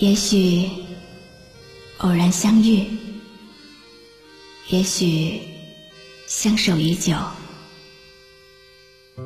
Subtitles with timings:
[0.00, 0.70] 也许
[1.98, 2.86] 偶然相遇，
[4.68, 5.40] 也许
[6.28, 7.16] 相守已久。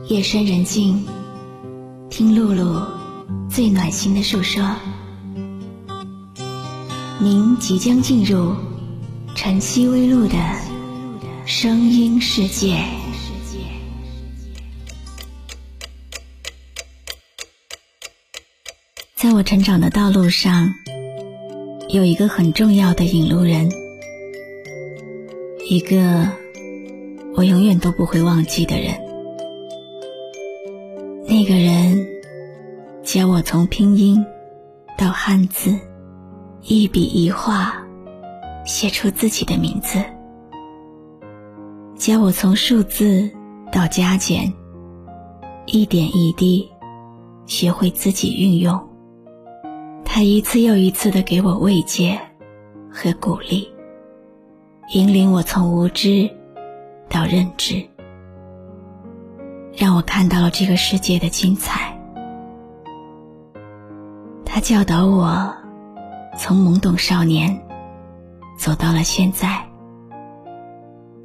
[0.08, 1.04] 夜深人静，
[2.08, 2.82] 听露露
[3.50, 4.74] 最暖心的诉说。
[7.20, 8.56] 您即将进入
[9.34, 10.38] 晨曦微露的
[11.44, 13.01] 声音世界。
[19.22, 20.74] 在我成长的道路上，
[21.88, 23.70] 有一个很重要的引路人，
[25.70, 26.28] 一个
[27.36, 28.92] 我永远都不会忘记的人。
[31.28, 32.04] 那个人
[33.04, 34.26] 教我从拼音
[34.98, 35.78] 到汉字，
[36.62, 37.80] 一笔一画
[38.66, 40.00] 写出自己的名字；
[41.94, 43.30] 教我从数字
[43.70, 44.52] 到加减，
[45.66, 46.68] 一点一滴
[47.46, 48.91] 学会自己运用。
[50.14, 52.20] 他一次又一次的给我慰藉
[52.90, 53.66] 和鼓励，
[54.90, 56.28] 引领我从无知
[57.08, 57.82] 到认知。
[59.74, 61.98] 让我看到了这个世界的精彩。
[64.44, 65.50] 他教导我，
[66.36, 67.58] 从懵懂少年
[68.58, 69.66] 走到了现在，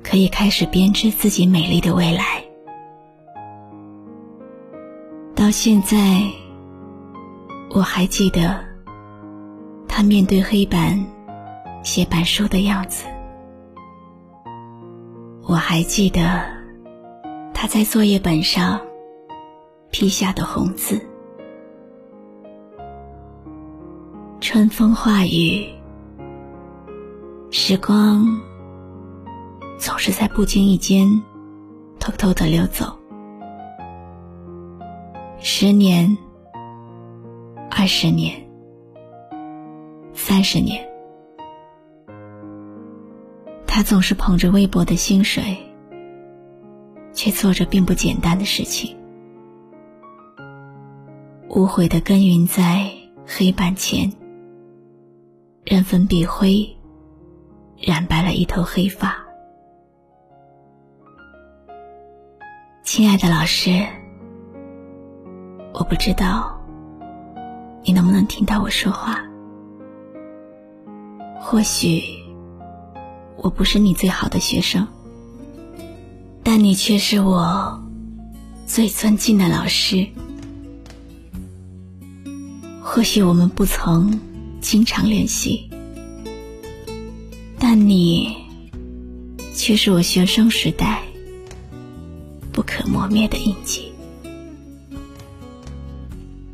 [0.02, 2.42] 可以开始编织自己美丽的未来。
[5.36, 6.23] 到现在，
[7.72, 8.66] 我还记得
[9.98, 10.95] 他面对黑板
[11.81, 13.08] 写板书的样子，
[15.42, 16.45] 我还记得。
[17.52, 18.80] 他在作业本上
[19.90, 21.03] 批下的红字。
[24.40, 25.68] 春风化雨，
[27.50, 28.40] 时光
[29.80, 31.08] 总是在不经意间
[32.00, 32.95] 偷偷的溜走。
[35.40, 36.16] 十年、
[37.72, 38.47] 二十年、
[40.28, 40.86] 三十年，
[43.66, 45.58] 他总是捧着微薄的薪水。
[47.13, 48.96] 却做着并不简单的事情，
[51.47, 52.91] 无悔的耕耘在
[53.25, 54.12] 黑板前，
[55.63, 56.78] 任粉笔灰
[57.78, 59.18] 染白了一头黑发。
[62.84, 63.84] 亲爱的老师，
[65.73, 66.62] 我不知道
[67.81, 69.23] 你能不能听到我说话。
[71.50, 72.03] 或许
[73.38, 74.85] 我不是你最好的学生。
[76.44, 77.81] 但你却是我
[78.66, 80.06] 最尊敬的老师。
[82.84, 84.19] 或许我们不曾
[84.59, 85.69] 经常联系，
[87.58, 88.35] 但你
[89.56, 91.02] 却是我学生时代
[92.52, 93.90] 不可磨灭的印记。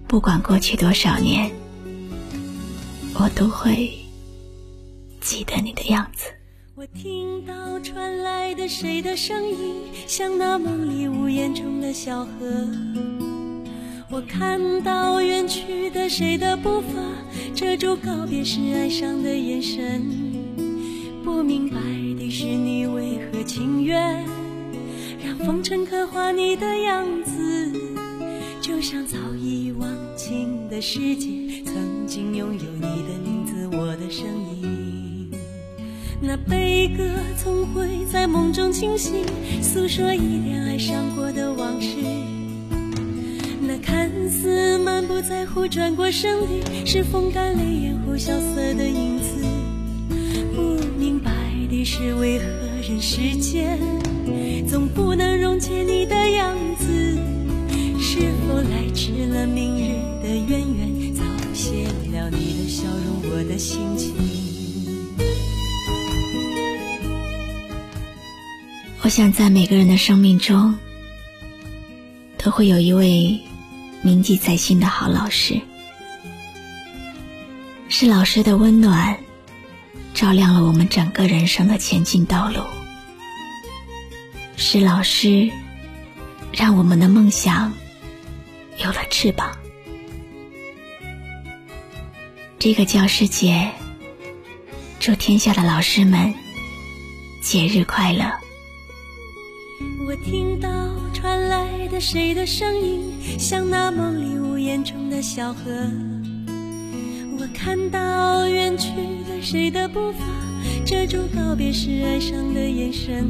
[0.07, 1.49] 不管过去多少年，
[3.15, 3.91] 我都会
[5.23, 6.25] 记得你的样子。
[6.75, 9.75] 我听到传来的谁的声音，
[10.05, 12.29] 像那梦里呜咽中的小河。
[14.09, 16.87] 我看到远去的谁的步伐，
[17.55, 20.03] 遮住告别时哀伤的眼神。
[21.23, 21.77] 不明白
[22.19, 24.25] 的是你为何情愿
[25.23, 27.71] 让风尘刻画你的样子，
[28.59, 31.29] 就像早已忘情的世界，
[31.63, 34.62] 曾经拥有你的名字，我的声音。
[36.25, 37.03] 那悲歌
[37.35, 39.25] 总会在梦中清醒，
[39.61, 41.97] 诉说一点爱上过的往事。
[43.59, 49.45] 那看似满不在乎转过身的，是风干泪眼后萧瑟的影子。
[50.55, 51.29] 不明白
[51.69, 52.45] 的是，为何
[52.81, 53.77] 人世间
[54.65, 56.87] 总不能溶解你的样子？
[57.99, 59.91] 是否来迟了明日
[60.23, 61.21] 的渊源，早
[61.53, 64.22] 谢了你的笑容，我的心情。
[69.15, 70.79] 想，在每个人的生命中，
[72.39, 73.39] 都会有一位
[74.01, 75.61] 铭记在心的好老师。
[77.89, 79.19] 是老师的温暖，
[80.15, 82.63] 照亮了我们整个人生的前进道路。
[84.57, 85.51] 是老师，
[86.51, 87.71] 让我们的梦想
[88.79, 89.55] 有了翅膀。
[92.57, 93.73] 这个教师节，
[94.99, 96.33] 祝天下的老师们
[97.43, 98.42] 节日快乐！
[100.05, 100.69] 我听到
[101.13, 105.71] 传来的谁的声音，像那梦里呜咽中的小河。
[107.39, 108.89] 我看到远去
[109.29, 110.25] 的谁的步伐，
[110.85, 113.25] 遮住告别时哀伤的眼神。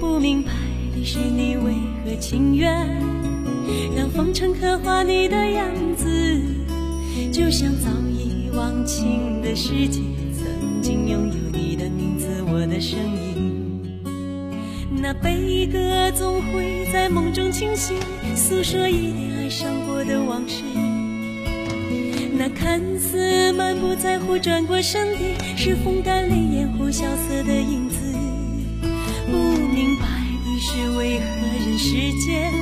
[0.00, 0.50] 不明白
[0.96, 2.72] 的是你为何情愿
[3.96, 6.42] 让风尘刻画你的样子，
[7.30, 10.00] 就像早已忘情的世界，
[10.32, 13.25] 曾经拥有你的名字，我的声音。
[15.08, 17.96] 那悲歌总会在梦中清醒，
[18.34, 20.64] 诉说一点爱上过的往事。
[22.36, 25.20] 那看似满不在乎转过身的，
[25.56, 27.98] 是风干泪眼后萧瑟的影子。
[29.30, 29.36] 不
[29.72, 30.08] 明白
[30.44, 31.24] 的是，为何
[31.54, 31.94] 人世
[32.26, 32.52] 间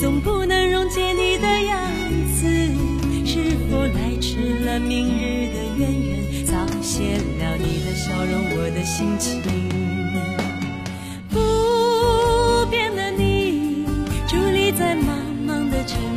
[0.00, 1.80] 总不能溶解你的样
[2.34, 2.44] 子？
[3.24, 3.38] 是
[3.70, 9.40] 否来迟了明日的渊源，早谢了你的笑容，我的心情。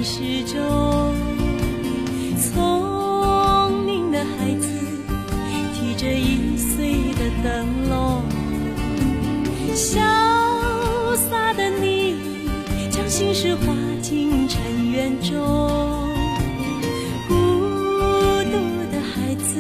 [0.06, 1.16] 始终，
[2.38, 4.70] 聪明的孩子
[5.74, 7.26] 提着易碎的。
[7.44, 8.22] 灯笼，
[9.74, 10.00] 潇
[11.16, 12.16] 洒的你，
[12.92, 14.62] 将心事化进尘
[14.92, 15.38] 缘中。
[17.28, 17.34] 孤
[18.46, 18.52] 独
[18.92, 19.60] 的孩子，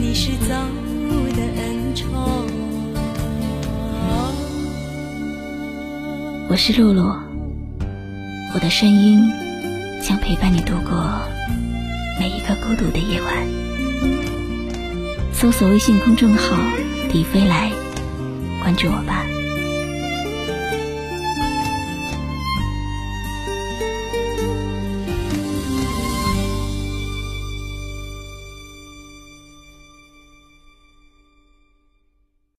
[0.00, 0.54] 你是造
[1.08, 2.04] 物的恩宠。
[6.48, 7.12] 我是露露，
[8.54, 9.30] 我的声音
[10.02, 11.20] 将陪伴你度过
[12.18, 13.46] 每一个孤独的夜晚。
[15.32, 16.56] 搜索微信公众号
[17.12, 17.70] “迪飞来”，
[18.62, 19.25] 关注我吧。